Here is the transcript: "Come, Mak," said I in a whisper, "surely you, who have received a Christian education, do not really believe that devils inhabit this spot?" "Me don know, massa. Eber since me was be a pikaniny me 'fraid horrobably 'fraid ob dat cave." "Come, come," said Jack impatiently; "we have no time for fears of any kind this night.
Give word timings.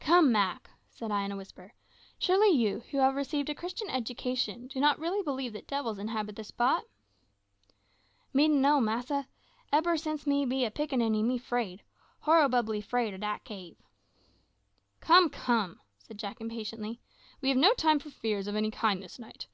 "Come, 0.00 0.32
Mak," 0.32 0.70
said 0.90 1.12
I 1.12 1.22
in 1.22 1.30
a 1.30 1.36
whisper, 1.36 1.72
"surely 2.18 2.48
you, 2.50 2.80
who 2.90 2.98
have 2.98 3.14
received 3.14 3.48
a 3.48 3.54
Christian 3.54 3.88
education, 3.88 4.66
do 4.66 4.80
not 4.80 4.98
really 4.98 5.22
believe 5.22 5.52
that 5.52 5.68
devils 5.68 6.00
inhabit 6.00 6.34
this 6.34 6.48
spot?" 6.48 6.82
"Me 8.32 8.48
don 8.48 8.60
know, 8.60 8.80
massa. 8.80 9.28
Eber 9.72 9.96
since 9.96 10.26
me 10.26 10.40
was 10.40 10.48
be 10.50 10.64
a 10.64 10.70
pikaniny 10.72 11.22
me 11.22 11.38
'fraid 11.38 11.84
horrobably 12.26 12.82
'fraid 12.82 13.14
ob 13.14 13.20
dat 13.20 13.44
cave." 13.44 13.76
"Come, 14.98 15.30
come," 15.30 15.80
said 16.00 16.18
Jack 16.18 16.40
impatiently; 16.40 17.00
"we 17.40 17.48
have 17.48 17.56
no 17.56 17.72
time 17.74 18.00
for 18.00 18.10
fears 18.10 18.48
of 18.48 18.56
any 18.56 18.72
kind 18.72 19.00
this 19.00 19.16
night. 19.16 19.46